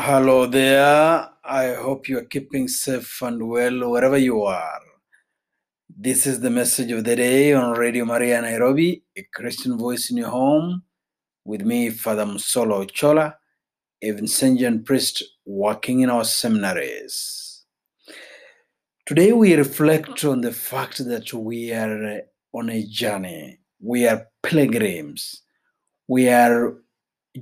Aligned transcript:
Hello 0.00 0.46
there. 0.46 1.28
I 1.44 1.74
hope 1.74 2.08
you 2.08 2.16
are 2.16 2.24
keeping 2.24 2.66
safe 2.66 3.20
and 3.20 3.46
well 3.46 3.90
wherever 3.90 4.16
you 4.16 4.42
are. 4.42 4.80
This 5.94 6.26
is 6.26 6.40
the 6.40 6.48
message 6.48 6.90
of 6.92 7.04
the 7.04 7.14
day 7.14 7.52
on 7.52 7.78
Radio 7.78 8.06
Maria 8.06 8.40
Nairobi, 8.40 9.04
a 9.14 9.22
Christian 9.34 9.76
voice 9.76 10.10
in 10.10 10.16
your 10.16 10.30
home, 10.30 10.84
with 11.44 11.60
me, 11.60 11.90
Father 11.90 12.24
Musolo 12.24 12.90
Chola, 12.90 13.36
a 14.00 14.12
Vincentian 14.12 14.82
priest 14.82 15.22
working 15.44 16.00
in 16.00 16.08
our 16.08 16.24
seminaries. 16.24 17.64
Today 19.04 19.32
we 19.32 19.54
reflect 19.54 20.24
on 20.24 20.40
the 20.40 20.52
fact 20.52 21.04
that 21.04 21.34
we 21.34 21.70
are 21.70 22.22
on 22.54 22.70
a 22.70 22.86
journey. 22.86 23.58
We 23.78 24.08
are 24.08 24.26
pilgrims. 24.42 25.42
We 26.08 26.30
are 26.30 26.78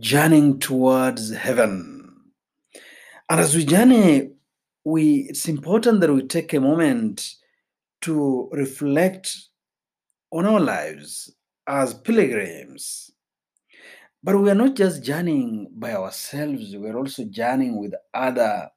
journeying 0.01 0.59
towards 0.59 1.31
heaven. 1.31 2.00
And 3.31 3.39
as 3.39 3.55
we 3.55 3.65
journey, 3.65 4.33
we 4.85 5.29
it's 5.29 5.47
important 5.49 6.01
that 6.01 6.13
we 6.13 6.27
take 6.27 6.53
a 6.53 6.59
moment 6.59 7.37
to 8.01 8.49
reflect 8.51 9.37
on 10.33 10.47
our 10.47 10.59
lives 10.59 11.33
as 11.69 11.95
pilgrims. 11.95 13.13
But 14.25 14.37
we 14.37 14.51
are 14.51 14.57
not 14.57 14.75
just 14.75 15.05
journeying 15.05 15.69
by 15.73 15.93
ourselves, 15.93 16.75
we 16.75 16.89
are 16.89 16.99
also 16.99 17.25
journeying 17.27 17.79
with 17.79 17.95
other 18.13 18.69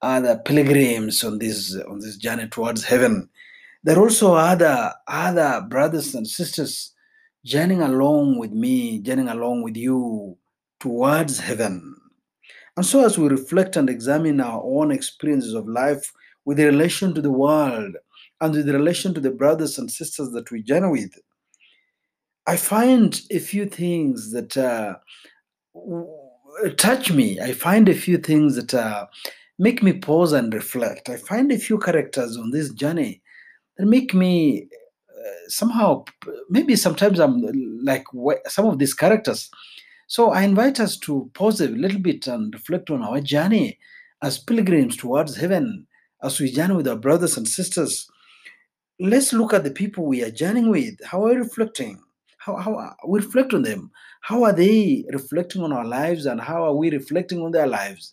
other 0.00 0.40
pilgrims 0.42 1.22
on 1.22 1.38
this 1.38 1.76
on 1.86 1.98
this 1.98 2.16
journey 2.16 2.48
towards 2.48 2.84
heaven. 2.84 3.28
There 3.82 3.98
are 3.98 4.02
also 4.02 4.32
other 4.32 4.94
other 5.06 5.60
brothers 5.68 6.14
and 6.14 6.26
sisters 6.26 6.94
journeying 7.44 7.82
along 7.82 8.38
with 8.38 8.52
me, 8.52 9.00
journeying 9.00 9.28
along 9.28 9.62
with 9.62 9.76
you 9.76 10.38
towards 10.80 11.38
heaven. 11.38 12.00
And 12.76 12.84
so, 12.84 13.04
as 13.04 13.16
we 13.18 13.28
reflect 13.28 13.76
and 13.76 13.88
examine 13.88 14.40
our 14.40 14.62
own 14.64 14.90
experiences 14.90 15.54
of 15.54 15.68
life 15.68 16.12
with 16.44 16.56
the 16.56 16.66
relation 16.66 17.14
to 17.14 17.22
the 17.22 17.30
world 17.30 17.96
and 18.40 18.54
with 18.54 18.66
the 18.66 18.72
relation 18.72 19.14
to 19.14 19.20
the 19.20 19.30
brothers 19.30 19.78
and 19.78 19.90
sisters 19.90 20.32
that 20.32 20.50
we 20.50 20.62
journey 20.62 20.88
with, 20.88 21.14
I 22.46 22.56
find 22.56 23.20
a 23.30 23.38
few 23.38 23.66
things 23.66 24.32
that 24.32 24.56
uh, 24.56 24.96
touch 26.76 27.12
me. 27.12 27.40
I 27.40 27.52
find 27.52 27.88
a 27.88 27.94
few 27.94 28.18
things 28.18 28.56
that 28.56 28.74
uh, 28.74 29.06
make 29.58 29.82
me 29.82 29.92
pause 29.92 30.32
and 30.32 30.52
reflect. 30.52 31.08
I 31.08 31.16
find 31.16 31.52
a 31.52 31.58
few 31.58 31.78
characters 31.78 32.36
on 32.36 32.50
this 32.50 32.70
journey 32.70 33.22
that 33.78 33.86
make 33.86 34.14
me 34.14 34.68
uh, 35.08 35.48
somehow, 35.48 36.04
maybe 36.50 36.76
sometimes 36.76 37.18
I'm 37.18 37.42
like 37.82 38.04
some 38.48 38.66
of 38.66 38.78
these 38.78 38.94
characters. 38.94 39.50
So 40.14 40.30
I 40.30 40.42
invite 40.44 40.78
us 40.78 40.96
to 40.98 41.28
pause 41.34 41.60
a 41.60 41.66
little 41.66 41.98
bit 41.98 42.28
and 42.28 42.54
reflect 42.54 42.88
on 42.88 43.02
our 43.02 43.20
journey 43.20 43.80
as 44.22 44.38
pilgrims 44.38 44.96
towards 44.96 45.34
heaven, 45.34 45.88
as 46.22 46.38
we 46.38 46.52
journey 46.52 46.76
with 46.76 46.86
our 46.86 46.94
brothers 46.94 47.36
and 47.36 47.48
sisters. 47.48 48.08
Let's 49.00 49.32
look 49.32 49.52
at 49.52 49.64
the 49.64 49.72
people 49.72 50.06
we 50.06 50.22
are 50.22 50.30
journeying 50.30 50.70
with. 50.70 50.94
How 51.04 51.24
are 51.24 51.30
we 51.30 51.38
reflecting? 51.38 52.00
How, 52.38 52.54
how 52.58 52.76
are- 52.76 52.96
we 53.08 53.18
reflect 53.18 53.54
on 53.54 53.62
them? 53.62 53.90
How 54.20 54.44
are 54.44 54.52
they 54.52 55.04
reflecting 55.12 55.64
on 55.64 55.72
our 55.72 55.84
lives 55.84 56.26
and 56.26 56.40
how 56.40 56.62
are 56.62 56.76
we 56.76 56.92
reflecting 56.92 57.40
on 57.42 57.50
their 57.50 57.66
lives? 57.66 58.12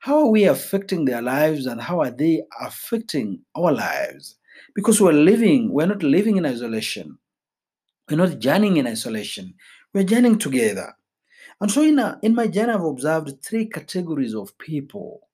How 0.00 0.18
are 0.18 0.30
we 0.30 0.46
affecting 0.46 1.04
their 1.04 1.22
lives 1.22 1.66
and 1.66 1.80
how 1.80 2.00
are 2.00 2.10
they 2.10 2.42
affecting 2.60 3.38
our 3.54 3.70
lives? 3.70 4.36
Because 4.74 5.00
we're 5.00 5.12
living, 5.12 5.72
we're 5.72 5.86
not 5.86 6.02
living 6.02 6.38
in 6.38 6.44
isolation. 6.44 7.18
We're 8.10 8.16
not 8.16 8.40
journeying 8.40 8.78
in 8.78 8.88
isolation. 8.88 9.54
We're 9.94 10.02
journeying 10.02 10.40
together. 10.40 10.95
And 11.60 11.70
so 11.70 11.82
in, 11.82 11.98
a, 11.98 12.18
in 12.22 12.34
my 12.34 12.46
journey, 12.48 12.72
I've 12.72 12.84
observed 12.84 13.42
three 13.42 13.66
categories 13.66 14.34
of 14.34 14.56
people, 14.58 15.28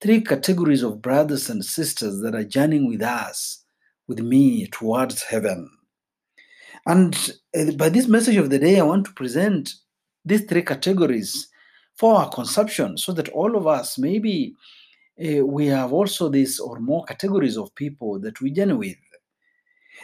three 0.00 0.20
categories 0.20 0.82
of 0.82 1.00
brothers 1.00 1.48
and 1.48 1.64
sisters 1.64 2.20
that 2.20 2.34
are 2.34 2.44
journeying 2.44 2.88
with 2.88 3.02
us, 3.02 3.64
with 4.06 4.20
me 4.20 4.66
towards 4.66 5.22
heaven. 5.22 5.70
And 6.86 7.32
uh, 7.58 7.72
by 7.72 7.88
this 7.88 8.06
message 8.06 8.36
of 8.36 8.50
the 8.50 8.58
day, 8.58 8.78
I 8.78 8.84
want 8.84 9.06
to 9.06 9.12
present 9.12 9.74
these 10.24 10.44
three 10.44 10.62
categories 10.62 11.48
for 11.94 12.16
our 12.16 12.28
consumption 12.28 12.98
so 12.98 13.12
that 13.12 13.30
all 13.30 13.56
of 13.56 13.66
us, 13.66 13.98
maybe 13.98 14.54
uh, 15.18 15.44
we 15.44 15.66
have 15.66 15.92
also 15.92 16.28
this 16.28 16.60
or 16.60 16.78
more 16.78 17.04
categories 17.04 17.56
of 17.56 17.74
people 17.74 18.20
that 18.20 18.40
we 18.40 18.50
journey 18.50 18.74
with. 18.74 18.96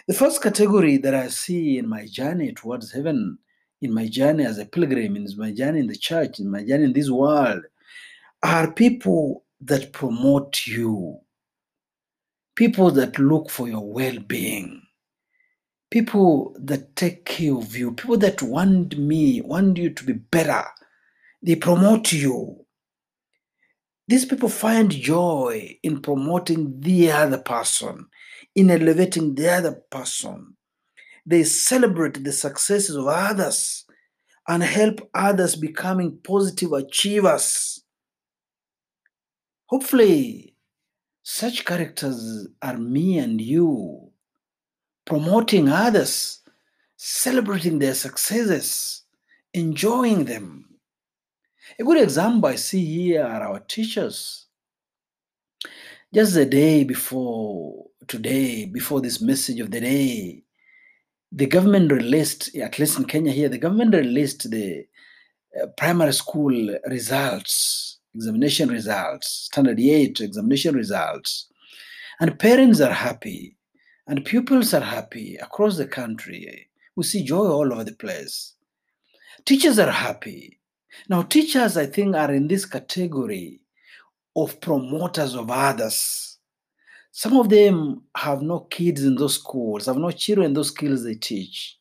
The 0.08 0.14
first 0.14 0.42
category 0.42 0.96
that 0.96 1.14
I 1.14 1.28
see 1.28 1.76
in 1.76 1.88
my 1.88 2.06
journey 2.06 2.52
towards 2.52 2.92
heaven, 2.92 3.38
in 3.82 3.92
my 3.92 4.06
journey 4.06 4.46
as 4.46 4.58
a 4.58 4.64
pilgrim, 4.64 5.16
in 5.16 5.28
my 5.36 5.52
journey 5.52 5.80
in 5.80 5.88
the 5.88 5.96
church, 5.96 6.38
in 6.38 6.50
my 6.50 6.64
journey 6.64 6.84
in 6.84 6.92
this 6.92 7.10
world, 7.10 7.64
are 8.42 8.72
people 8.72 9.44
that 9.60 9.92
promote 9.92 10.66
you, 10.66 11.18
people 12.56 12.90
that 12.92 13.18
look 13.18 13.50
for 13.50 13.68
your 13.68 13.92
well 13.92 14.18
being, 14.20 14.82
people 15.90 16.56
that 16.60 16.94
take 16.96 17.24
care 17.24 17.54
of 17.54 17.76
you, 17.76 17.92
people 17.92 18.16
that 18.18 18.40
want 18.40 18.96
me, 18.96 19.40
want 19.40 19.76
you 19.76 19.90
to 19.90 20.04
be 20.04 20.14
better. 20.14 20.64
They 21.42 21.56
promote 21.56 22.12
you. 22.12 22.64
These 24.08 24.26
people 24.26 24.48
find 24.48 24.90
joy 24.90 25.78
in 25.82 26.00
promoting 26.02 26.80
the 26.80 27.10
other 27.10 27.38
person, 27.38 28.06
in 28.54 28.70
elevating 28.70 29.34
the 29.34 29.52
other 29.52 29.72
person. 29.90 30.56
They 31.24 31.44
celebrate 31.44 32.22
the 32.22 32.32
successes 32.32 32.96
of 32.96 33.06
others 33.06 33.84
and 34.48 34.62
help 34.62 35.08
others 35.14 35.54
becoming 35.54 36.18
positive 36.22 36.72
achievers. 36.72 37.84
Hopefully, 39.66 40.54
such 41.22 41.64
characters 41.64 42.48
are 42.60 42.76
me 42.76 43.18
and 43.18 43.40
you, 43.40 44.10
promoting 45.04 45.68
others, 45.68 46.40
celebrating 46.96 47.78
their 47.78 47.94
successes, 47.94 49.02
enjoying 49.54 50.24
them. 50.24 50.68
A 51.78 51.84
good 51.84 52.02
example 52.02 52.50
I 52.50 52.56
see 52.56 52.84
here 52.84 53.22
are 53.22 53.42
our 53.42 53.60
teachers. 53.60 54.46
Just 56.12 56.34
the 56.34 56.44
day 56.44 56.84
before 56.84 57.86
today, 58.08 58.66
before 58.66 59.00
this 59.00 59.20
message 59.20 59.60
of 59.60 59.70
the 59.70 59.80
day, 59.80 60.42
the 61.34 61.46
government 61.46 61.90
released, 61.90 62.54
at 62.56 62.78
least 62.78 62.98
in 62.98 63.06
Kenya 63.06 63.32
here, 63.32 63.48
the 63.48 63.58
government 63.58 63.94
released 63.94 64.50
the 64.50 64.84
uh, 65.60 65.66
primary 65.78 66.12
school 66.12 66.76
results, 66.86 67.98
examination 68.14 68.68
results, 68.68 69.48
standard 69.50 69.80
8 69.80 70.20
examination 70.20 70.74
results. 70.74 71.48
And 72.20 72.38
parents 72.38 72.80
are 72.82 72.92
happy, 72.92 73.56
and 74.06 74.24
pupils 74.24 74.74
are 74.74 74.80
happy 74.80 75.36
across 75.36 75.78
the 75.78 75.86
country. 75.86 76.68
We 76.96 77.04
see 77.04 77.24
joy 77.24 77.46
all 77.46 77.72
over 77.72 77.84
the 77.84 77.94
place. 77.94 78.54
Teachers 79.46 79.78
are 79.78 79.90
happy. 79.90 80.60
Now, 81.08 81.22
teachers, 81.22 81.78
I 81.78 81.86
think, 81.86 82.14
are 82.14 82.32
in 82.32 82.46
this 82.46 82.66
category 82.66 83.62
of 84.36 84.60
promoters 84.60 85.34
of 85.34 85.50
others. 85.50 86.31
Some 87.12 87.36
of 87.36 87.50
them 87.50 88.04
have 88.16 88.40
no 88.40 88.60
kids 88.60 89.04
in 89.04 89.16
those 89.16 89.34
schools, 89.34 89.84
have 89.84 89.98
no 89.98 90.10
children 90.10 90.46
in 90.46 90.54
those 90.54 90.68
skills 90.68 91.04
they 91.04 91.14
teach. 91.14 91.78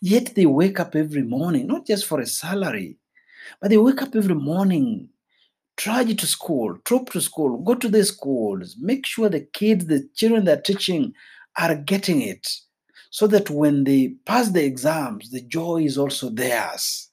Yet 0.00 0.34
they 0.34 0.46
wake 0.46 0.80
up 0.80 0.96
every 0.96 1.22
morning, 1.22 1.66
not 1.66 1.86
just 1.86 2.06
for 2.06 2.18
a 2.20 2.26
salary, 2.26 2.96
but 3.60 3.68
they 3.68 3.76
wake 3.76 4.00
up 4.00 4.16
every 4.16 4.34
morning, 4.34 5.10
trudge 5.76 6.18
to 6.18 6.26
school, 6.26 6.78
troop 6.86 7.10
to 7.10 7.20
school, 7.20 7.58
go 7.58 7.74
to 7.74 7.88
the 7.90 8.02
schools, 8.04 8.76
make 8.80 9.04
sure 9.04 9.28
the 9.28 9.40
kids, 9.52 9.86
the 9.86 10.08
children 10.14 10.46
they're 10.46 10.60
teaching 10.60 11.12
are 11.58 11.74
getting 11.74 12.22
it. 12.22 12.48
So 13.10 13.26
that 13.26 13.50
when 13.50 13.84
they 13.84 14.14
pass 14.24 14.50
the 14.50 14.64
exams, 14.64 15.30
the 15.30 15.42
joy 15.42 15.82
is 15.82 15.98
also 15.98 16.30
theirs. 16.30 17.08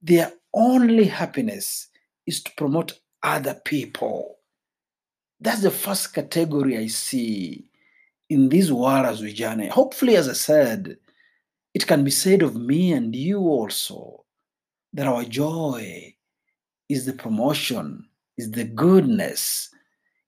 Their 0.00 0.32
only 0.54 1.04
happiness 1.04 1.88
is 2.26 2.42
to 2.44 2.52
promote 2.56 3.00
other 3.22 3.60
people. 3.64 4.39
That's 5.40 5.62
the 5.62 5.70
first 5.70 6.12
category 6.12 6.76
I 6.76 6.88
see 6.88 7.64
in 8.28 8.48
this 8.48 8.70
world 8.70 9.06
as 9.06 9.22
we 9.22 9.32
journey. 9.32 9.68
Hopefully, 9.68 10.16
as 10.16 10.28
I 10.28 10.34
said, 10.34 10.96
it 11.74 11.86
can 11.86 12.04
be 12.04 12.10
said 12.10 12.42
of 12.42 12.56
me 12.56 12.92
and 12.92 13.14
you 13.14 13.38
also 13.38 14.24
that 14.92 15.06
our 15.06 15.24
joy 15.24 16.14
is 16.88 17.06
the 17.06 17.12
promotion, 17.12 18.06
is 18.36 18.50
the 18.50 18.64
goodness, 18.64 19.70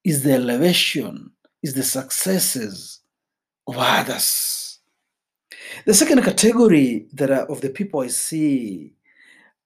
is 0.05 0.23
the 0.23 0.33
elevation, 0.35 1.31
is 1.63 1.75
the 1.75 1.83
successes 1.83 3.01
of 3.67 3.77
others. 3.79 4.79
The 5.85 5.95
second 5.95 6.23
category 6.23 7.07
that 7.13 7.31
are, 7.31 7.47
of 7.47 7.61
the 7.61 7.71
people 7.71 8.01
I 8.01 8.09
see 8.09 8.95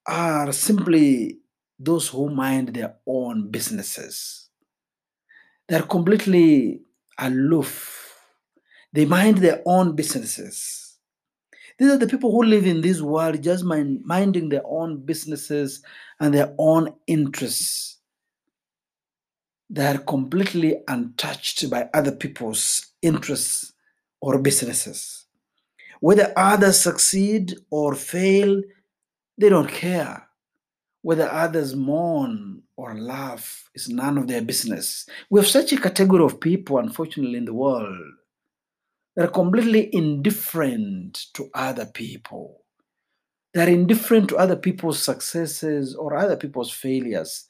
are 0.07 0.53
simply 0.53 1.39
those 1.79 2.09
who 2.09 2.31
mind 2.31 2.69
their 2.69 2.97
own 3.07 3.51
businesses. 3.51 4.46
They're 5.69 5.83
completely 5.83 6.83
aloof. 7.19 8.15
They 8.93 9.05
mind 9.05 9.39
their 9.39 9.63
own 9.67 9.97
businesses. 9.97 10.97
These 11.79 11.91
are 11.91 11.99
the 11.99 12.07
people 12.09 12.31
who 12.33 12.45
live 12.45 12.67
in 12.67 12.81
this 12.81 13.01
world 13.03 13.43
just 13.43 13.65
mind, 13.65 14.03
minding 14.05 14.49
their 14.49 14.63
own 14.67 15.05
businesses 15.05 15.83
and 16.21 16.35
their 16.35 16.55
own 16.59 16.95
interests. 17.07 17.99
they 19.71 19.87
are 19.87 19.99
completely 19.99 20.77
untouched 20.89 21.69
by 21.71 21.89
other 21.93 22.13
people's 22.13 22.87
interests 23.03 23.73
or 24.21 24.39
businesses. 24.39 25.27
Whether 26.01 26.33
others 26.37 26.81
succeed 26.81 27.55
or 27.71 27.95
fail, 27.95 28.63
they 29.39 29.49
don't 29.49 29.69
care. 29.69 30.26
Whether 31.07 31.31
others 31.31 31.77
mourn 31.77 32.63
or 32.77 32.99
laugh 32.99 33.71
is 33.77 33.89
none 33.89 34.19
of 34.19 34.27
their 34.27 34.43
business. 34.43 35.09
We 35.31 35.39
have 35.39 35.47
such 35.47 35.73
a 35.73 35.81
category 35.81 36.25
of 36.25 36.41
people, 36.41 36.79
unfortunately, 36.79 37.39
in 37.39 37.45
the 37.45 37.55
world 37.55 37.97
that 39.15 39.27
are 39.27 39.31
completely 39.31 39.89
indifferent 39.95 41.27
to 41.35 41.49
other 41.55 41.87
people. 41.87 42.65
They're 43.55 43.69
indifferent 43.69 44.31
to 44.31 44.37
other 44.37 44.57
people's 44.57 45.01
successes 45.01 45.95
or 45.95 46.17
other 46.17 46.37
people's 46.37 46.73
failures. 46.73 47.45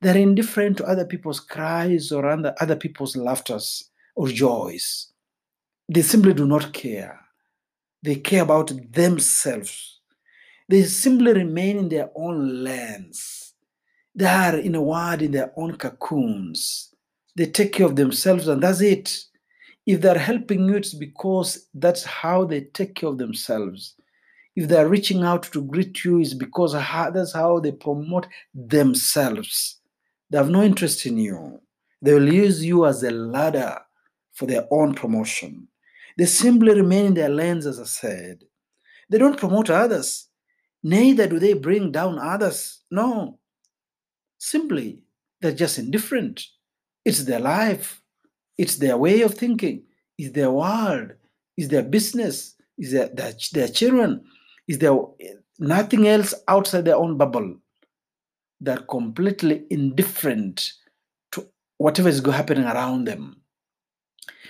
They're 0.00 0.16
indifferent 0.16 0.78
to 0.78 0.86
other 0.86 1.04
people's 1.04 1.40
cries 1.40 2.12
or 2.12 2.26
other, 2.26 2.54
other 2.62 2.76
people's 2.76 3.14
laughters 3.14 3.90
or 4.16 4.28
joys. 4.28 5.12
They 5.86 6.00
simply 6.00 6.32
do 6.32 6.46
not 6.46 6.72
care. 6.72 7.20
They 8.02 8.14
care 8.14 8.44
about 8.44 8.72
themselves. 8.90 9.98
They 10.72 10.84
simply 10.84 11.34
remain 11.34 11.76
in 11.76 11.88
their 11.90 12.08
own 12.16 12.64
lands. 12.64 13.52
They 14.14 14.24
are, 14.24 14.56
in 14.56 14.74
a 14.74 14.80
word, 14.80 15.20
in 15.20 15.32
their 15.32 15.52
own 15.54 15.76
cocoons. 15.76 16.94
They 17.36 17.44
take 17.44 17.74
care 17.74 17.84
of 17.84 17.94
themselves, 17.94 18.48
and 18.48 18.62
that's 18.62 18.80
it. 18.80 19.22
If 19.84 20.00
they're 20.00 20.18
helping 20.18 20.66
you, 20.66 20.76
it's 20.76 20.94
because 20.94 21.68
that's 21.74 22.04
how 22.04 22.46
they 22.46 22.62
take 22.62 22.94
care 22.94 23.10
of 23.10 23.18
themselves. 23.18 23.96
If 24.56 24.66
they're 24.66 24.88
reaching 24.88 25.24
out 25.24 25.42
to 25.52 25.62
greet 25.62 26.06
you, 26.06 26.20
it's 26.20 26.32
because 26.32 26.72
that's 26.72 27.34
how 27.34 27.60
they 27.60 27.72
promote 27.72 28.26
themselves. 28.54 29.78
They 30.30 30.38
have 30.38 30.48
no 30.48 30.62
interest 30.62 31.04
in 31.04 31.18
you. 31.18 31.60
They 32.00 32.14
will 32.14 32.32
use 32.32 32.64
you 32.64 32.86
as 32.86 33.02
a 33.02 33.10
ladder 33.10 33.78
for 34.32 34.46
their 34.46 34.66
own 34.70 34.94
promotion. 34.94 35.68
They 36.16 36.24
simply 36.24 36.72
remain 36.74 37.04
in 37.04 37.14
their 37.14 37.28
lands, 37.28 37.66
as 37.66 37.78
I 37.78 37.84
said. 37.84 38.44
They 39.10 39.18
don't 39.18 39.36
promote 39.38 39.68
others, 39.68 40.30
neither 40.82 41.26
do 41.26 41.38
they 41.38 41.54
bring 41.54 41.92
down 41.92 42.18
others. 42.18 42.82
No. 42.90 43.38
Simply, 44.38 45.02
they're 45.40 45.52
just 45.52 45.78
indifferent. 45.78 46.44
It's 47.04 47.24
their 47.24 47.40
life, 47.40 48.00
it's 48.56 48.76
their 48.76 48.96
way 48.96 49.22
of 49.22 49.34
thinking, 49.34 49.84
it's 50.18 50.32
their 50.32 50.50
world, 50.50 51.12
it's 51.56 51.68
their 51.68 51.82
business, 51.82 52.54
it's 52.78 52.92
their, 52.92 53.08
their, 53.08 53.32
their 53.52 53.68
children, 53.68 54.24
it's 54.68 54.78
their 54.78 54.96
nothing 55.58 56.06
else 56.06 56.34
outside 56.48 56.84
their 56.84 56.96
own 56.96 57.16
bubble 57.16 57.56
they're 58.62 58.78
completely 58.78 59.64
indifferent 59.70 60.72
to 61.32 61.48
whatever 61.78 62.08
is 62.08 62.24
happening 62.24 62.64
around 62.64 63.04
them. 63.04 63.41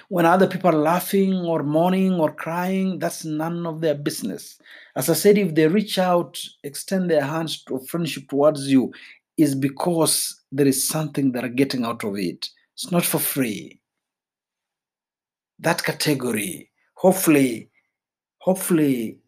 When 0.09 0.27
other 0.27 0.47
people 0.47 0.71
are 0.71 0.79
laughing 0.79 1.35
or 1.35 1.63
mourning 1.63 2.15
or 2.15 2.33
crying, 2.33 2.99
that's 2.99 3.25
none 3.25 3.67
of 3.67 3.81
their 3.81 3.95
business. 3.95 4.59
As 4.97 5.09
I 5.09 5.15
said, 5.15 5.39
if 5.39 5.55
they 5.55 5.67
reach 5.67 5.99
out, 5.99 6.39
extend 6.63 7.11
their 7.11 7.25
hands 7.25 7.65
of 7.71 7.89
friendship 7.89 8.29
towards 8.29 8.69
you, 8.69 8.93
is 9.37 9.55
because 9.55 10.43
there 10.51 10.67
is 10.67 10.87
something 10.87 11.33
they're 11.33 11.49
getting 11.49 11.85
out 11.85 12.05
of 12.05 12.17
it. 12.17 12.49
It's 12.75 12.91
not 12.91 13.05
for 13.05 13.19
free. 13.19 13.81
That 15.59 15.83
category, 15.83 16.71
hopefully, 16.95 17.71
hopefully, 18.39 19.19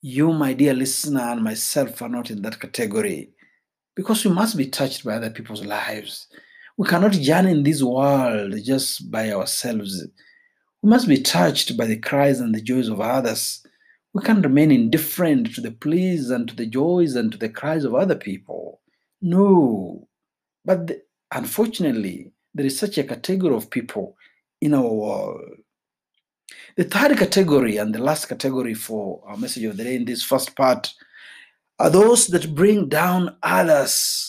you, 0.00 0.32
my 0.32 0.52
dear 0.52 0.74
listener, 0.74 1.20
and 1.20 1.42
myself 1.42 2.00
are 2.02 2.08
not 2.08 2.30
in 2.30 2.42
that 2.42 2.60
category 2.60 3.30
because 3.96 4.24
we 4.24 4.30
must 4.30 4.56
be 4.56 4.66
touched 4.66 5.04
by 5.04 5.14
other 5.14 5.30
people's 5.30 5.64
lives. 5.64 6.28
We 6.78 6.86
cannot 6.86 7.10
journey 7.10 7.50
in 7.50 7.64
this 7.64 7.82
world 7.82 8.54
just 8.62 9.10
by 9.10 9.32
ourselves. 9.32 10.06
We 10.80 10.88
must 10.88 11.08
be 11.08 11.20
touched 11.20 11.76
by 11.76 11.86
the 11.86 11.98
cries 11.98 12.38
and 12.38 12.54
the 12.54 12.62
joys 12.62 12.88
of 12.88 13.00
others. 13.00 13.66
We 14.14 14.22
can't 14.22 14.44
remain 14.44 14.70
indifferent 14.70 15.52
to 15.56 15.60
the 15.60 15.72
pleas 15.72 16.30
and 16.30 16.48
to 16.48 16.54
the 16.54 16.66
joys 16.66 17.16
and 17.16 17.32
to 17.32 17.38
the 17.38 17.48
cries 17.48 17.84
of 17.84 17.96
other 17.96 18.14
people. 18.14 18.80
No. 19.20 20.06
But 20.64 20.86
the, 20.86 21.02
unfortunately, 21.32 22.30
there 22.54 22.66
is 22.66 22.78
such 22.78 22.96
a 22.96 23.02
category 23.02 23.56
of 23.56 23.70
people 23.70 24.16
in 24.60 24.72
our 24.72 24.82
world. 24.82 25.56
The 26.76 26.84
third 26.84 27.18
category 27.18 27.78
and 27.78 27.92
the 27.92 28.02
last 28.02 28.26
category 28.26 28.74
for 28.74 29.20
our 29.26 29.36
message 29.36 29.64
of 29.64 29.76
the 29.76 29.82
day 29.82 29.96
in 29.96 30.04
this 30.04 30.22
first 30.22 30.54
part 30.54 30.94
are 31.80 31.90
those 31.90 32.28
that 32.28 32.54
bring 32.54 32.88
down 32.88 33.36
others, 33.42 34.27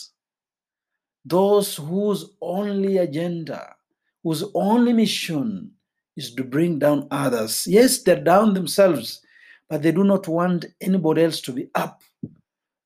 those 1.26 1.76
whose 1.76 2.32
only 2.42 2.98
agenda, 2.98 3.76
whose 4.24 4.44
only 4.54 4.94
mission 4.94 5.72
is 6.18 6.34
to 6.36 6.44
bring 6.44 6.80
down 6.80 7.08
others. 7.12 7.66
Yes, 7.68 8.04
they're 8.04 8.24
down 8.24 8.54
themselves, 8.54 9.22
but 9.70 9.82
they 9.82 9.92
do 9.92 10.04
not 10.04 10.28
want 10.28 10.66
anybody 10.82 11.24
else 11.24 11.42
to 11.42 11.52
be 11.54 11.70
up. 11.76 12.02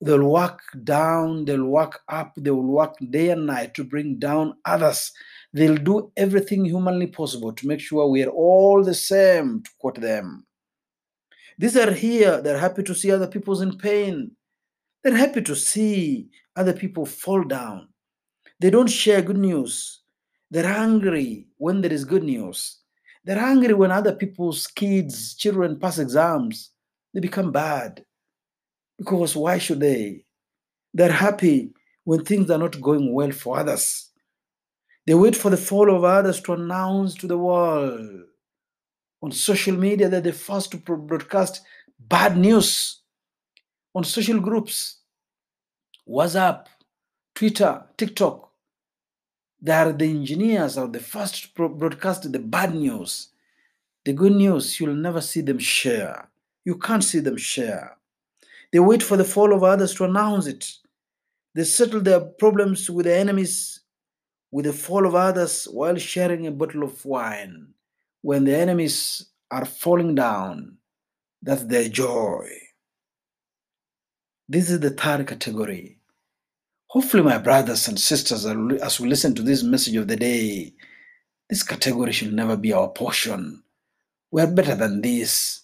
They'll 0.02 0.30
work 0.30 0.60
down, 0.84 1.46
they'll 1.46 1.66
work 1.66 2.02
up, 2.10 2.34
they 2.36 2.52
will 2.52 2.64
work 2.64 2.96
day 3.10 3.30
and 3.30 3.46
night 3.46 3.74
to 3.76 3.86
bring 3.86 4.20
down 4.20 4.56
others. 4.66 5.12
They'll 5.54 5.78
do 5.78 6.12
everything 6.18 6.66
humanly 6.66 7.08
possible 7.08 7.54
to 7.54 7.68
make 7.68 7.80
sure 7.80 8.08
we 8.08 8.24
are 8.24 8.30
all 8.30 8.84
the 8.84 8.94
same, 8.94 9.64
to 9.64 9.70
quote 9.80 10.02
them. 10.02 10.46
These 11.58 11.78
are 11.78 11.94
here, 11.94 12.42
they're 12.42 12.58
happy 12.58 12.84
to 12.84 12.96
see 12.96 13.12
other 13.12 13.28
people's 13.28 13.62
in 13.62 13.78
pain. 13.78 14.32
They're 15.04 15.16
happy 15.16 15.42
to 15.44 15.56
see 15.56 16.30
other 16.56 16.74
people 16.74 17.06
fall 17.06 17.44
down. 17.44 17.88
They 18.60 18.70
don't 18.70 18.88
share 18.88 19.22
good 19.22 19.38
news. 19.38 20.02
They're 20.52 20.66
angry 20.66 21.48
when 21.58 21.82
there 21.82 21.92
is 21.92 22.06
good 22.06 22.24
news. 22.24 22.78
They're 23.26 23.40
angry 23.40 23.74
when 23.74 23.92
other 23.92 24.14
people's 24.14 24.68
kids, 24.68 25.36
children 25.36 25.80
pass 25.80 25.98
exams. 25.98 26.72
They 27.14 27.20
become 27.20 27.52
bad. 27.52 28.06
Because 28.98 29.36
why 29.36 29.58
should 29.58 29.80
they? 29.80 30.26
They're 30.94 31.12
happy 31.12 31.74
when 32.04 32.24
things 32.24 32.52
are 32.52 32.58
not 32.58 32.80
going 32.82 33.14
well 33.14 33.32
for 33.32 33.60
others. 33.60 34.10
They 35.06 35.14
wait 35.14 35.36
for 35.36 35.50
the 35.50 35.58
fall 35.58 35.94
of 35.94 36.04
others 36.04 36.42
to 36.42 36.54
announce 36.54 37.16
to 37.16 37.28
the 37.28 37.38
world. 37.38 38.24
On 39.22 39.32
social 39.32 39.76
media, 39.76 40.10
that 40.10 40.24
they're 40.24 40.32
the 40.32 40.38
first 40.38 40.72
to 40.72 40.78
broadcast 40.78 41.62
bad 42.00 42.38
news 42.38 43.02
on 43.96 44.04
social 44.04 44.40
groups, 44.40 45.00
WhatsApp, 46.08 46.66
Twitter, 47.36 47.84
TikTok. 47.98 48.50
They 49.62 49.72
are 49.72 49.94
the 49.94 50.06
engineers 50.06 50.78
are 50.78 50.88
the 50.88 51.00
first 51.00 51.56
to 51.56 51.70
broadcast 51.70 52.32
the 52.32 52.40
bad 52.40 52.76
news. 52.76 53.30
The 54.06 54.14
good 54.14 54.34
news, 54.34 54.80
you'll 54.80 54.96
never 54.96 55.22
see 55.22 55.42
them 55.42 55.60
share. 55.60 56.30
You 56.66 56.78
can't 56.78 57.04
see 57.04 57.20
them 57.20 57.38
share. 57.38 57.98
They 58.72 58.80
wait 58.80 59.02
for 59.02 59.18
the 59.18 59.24
fall 59.24 59.54
of 59.54 59.64
others 59.64 59.94
to 59.96 60.06
announce 60.06 60.48
it. 60.48 60.70
They 61.56 61.64
settle 61.64 62.02
their 62.02 62.20
problems 62.20 62.90
with 62.90 63.06
the 63.06 63.16
enemies 63.16 63.84
with 64.54 64.66
the 64.66 64.74
fall 64.74 65.08
of 65.08 65.16
others 65.16 65.66
while 65.66 65.98
sharing 65.98 66.46
a 66.46 66.52
bottle 66.52 66.84
of 66.84 67.04
wine. 67.04 67.74
When 68.22 68.44
the 68.44 68.56
enemies 68.56 69.26
are 69.50 69.66
falling 69.66 70.14
down, 70.14 70.78
that's 71.42 71.64
their 71.64 71.90
joy. 71.90 72.48
This 74.48 74.70
is 74.70 74.80
the 74.80 74.92
third 74.92 75.28
category. 75.28 75.98
Hopefully, 76.94 77.24
my 77.24 77.40
brothers 77.40 77.88
and 77.88 78.00
sisters, 78.00 78.46
as 78.46 79.00
we 79.00 79.10
listen 79.10 79.34
to 79.34 79.42
this 79.42 79.64
message 79.64 79.96
of 79.96 80.08
the 80.08 80.16
day, 80.16 80.76
this 81.50 81.64
category 81.64 82.12
should 82.12 82.32
never 82.32 82.56
be 82.56 82.72
our 82.72 82.88
portion. 82.88 83.64
We 84.30 84.44
are 84.44 84.52
better 84.52 84.76
than 84.76 85.02
this. 85.02 85.62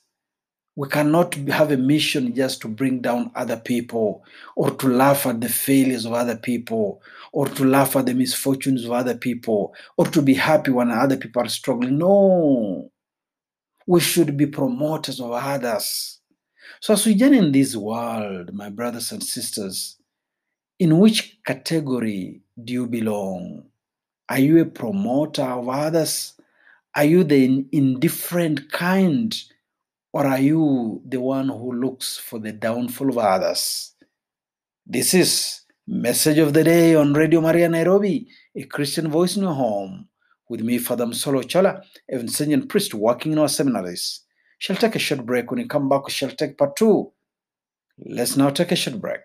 We 0.75 0.89
cannot 0.89 1.36
have 1.36 1.71
a 1.71 1.77
mission 1.77 2.33
just 2.33 2.62
to 2.62 2.67
bring 2.67 3.01
down 3.01 3.29
other 3.36 3.57
people 3.57 4.24
or 4.55 4.71
to 4.71 4.88
laugh 4.88 5.27
at 5.27 5.39
the 5.39 5.50
failures 5.50 6.05
of 6.05 6.13
other 6.13 6.36
people 6.36 7.00
or 7.31 7.48
to 7.48 7.63
laugh 7.63 7.95
at 7.95 8.07
the 8.07 8.15
misfortunes 8.15 8.83
of 8.83 8.91
other 8.91 9.15
people 9.15 9.75
or 9.98 10.07
to 10.07 10.24
be 10.24 10.33
happy 10.33 10.71
when 10.71 10.89
other 10.89 11.17
people 11.17 11.43
are 11.43 11.50
struggling. 11.50 12.00
No. 12.00 12.89
We 13.86 14.00
should 14.00 14.36
be 14.36 14.48
promoters 14.48 15.19
of 15.19 15.29
others. 15.29 16.21
So, 16.81 16.93
as 16.93 17.05
we 17.05 17.13
journey 17.13 17.38
in 17.38 17.51
this 17.51 17.75
world, 17.75 18.51
my 18.51 18.69
brothers 18.69 19.12
and 19.12 19.24
sisters, 19.24 19.99
in 20.79 20.98
which 20.98 21.38
category 21.45 22.41
do 22.63 22.74
you 22.74 22.88
belong? 22.88 23.63
Are 24.29 24.39
you 24.39 24.62
a 24.62 24.65
promoter 24.65 25.43
of 25.43 25.67
others? 25.67 26.33
Are 26.95 27.03
you 27.03 27.24
the 27.25 27.65
indifferent 27.71 28.71
kind? 28.71 29.36
Or 30.13 30.25
are 30.25 30.39
you 30.39 31.01
the 31.05 31.19
one 31.19 31.50
who 31.50 31.74
looks 31.74 32.17
for 32.17 32.39
the 32.39 32.53
downfall 32.53 33.09
of 33.09 33.17
others? 33.17 33.93
This 34.88 35.13
is 35.13 35.62
Message 35.86 36.38
of 36.38 36.53
the 36.53 36.63
Day 36.63 36.95
on 36.95 37.13
Radio 37.13 37.41
Maria 37.41 37.67
Nairobi, 37.67 38.27
a 38.55 38.63
Christian 38.63 39.09
voice 39.09 39.36
in 39.36 39.43
your 39.43 39.53
home. 39.53 40.07
With 40.48 40.62
me, 40.62 40.79
Father 40.79 41.05
Msolo 41.05 41.43
Chala, 41.43 41.83
a 42.09 42.15
Vincentian 42.15 42.67
priest 42.67 42.93
working 42.95 43.33
in 43.33 43.38
our 43.38 43.50
seminaries. 43.50 44.21
She'll 44.57 44.75
take 44.75 44.95
a 44.95 45.00
short 45.00 45.25
break. 45.25 45.51
When 45.51 45.59
we 45.59 45.67
come 45.67 45.89
back, 45.89 46.09
she'll 46.09 46.31
take 46.31 46.57
part 46.57 46.75
two. 46.75 47.12
Let's 48.03 48.36
now 48.36 48.50
take 48.50 48.71
a 48.71 48.75
short 48.75 49.00
break. 49.00 49.21